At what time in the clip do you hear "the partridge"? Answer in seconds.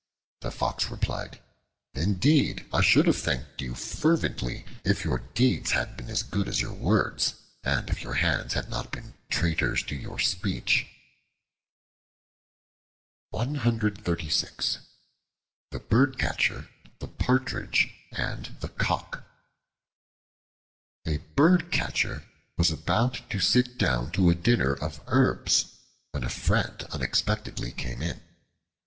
16.97-17.93